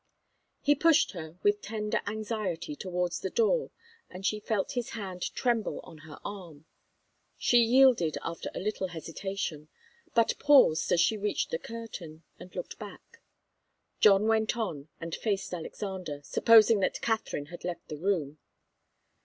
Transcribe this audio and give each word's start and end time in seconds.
He 0.63 0.73
pushed 0.73 1.11
her 1.11 1.37
with 1.43 1.61
tender 1.61 2.01
anxiety 2.07 2.75
towards 2.75 3.19
the 3.19 3.29
door, 3.29 3.69
and 4.09 4.25
she 4.25 4.39
felt 4.39 4.71
his 4.71 4.89
hand 4.97 5.21
tremble 5.35 5.79
on 5.83 5.99
her 5.99 6.17
arm. 6.25 6.65
She 7.37 7.59
yielded 7.59 8.17
after 8.23 8.49
a 8.55 8.59
little 8.59 8.87
hesitation, 8.87 9.67
but 10.15 10.39
paused 10.39 10.91
as 10.91 11.01
she 11.01 11.17
reached 11.17 11.51
the 11.51 11.59
curtain, 11.59 12.23
and 12.39 12.55
looked 12.55 12.79
back. 12.79 13.21
John 13.99 14.25
went 14.27 14.57
on 14.57 14.87
and 14.99 15.13
faced 15.13 15.53
Alexander, 15.53 16.21
supposing 16.23 16.79
that 16.79 17.01
Katharine 17.01 17.45
had 17.53 17.63
left 17.63 17.87
the 17.87 17.97
room. 17.97 18.39